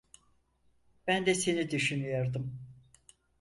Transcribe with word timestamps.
Ben 1.07 1.25
de 1.25 1.35
seni 1.35 1.69
düşünüyordum. 1.71 2.59